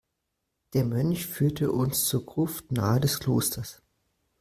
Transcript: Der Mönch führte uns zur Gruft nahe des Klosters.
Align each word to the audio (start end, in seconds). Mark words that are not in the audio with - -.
Der 0.73 0.83
Mönch 0.83 1.27
führte 1.27 1.71
uns 1.71 2.05
zur 2.05 2.25
Gruft 2.25 2.71
nahe 2.71 2.99
des 2.99 3.19
Klosters. 3.19 3.83